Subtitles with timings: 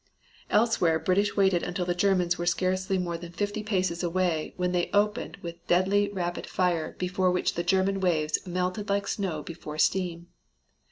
[0.49, 4.71] Elsewhere the British waited until the Germans were scarcely more than fifty paces away when
[4.71, 9.77] they opened with deadly rapid fire before which the German waves melted like snow before
[9.77, 10.29] steam.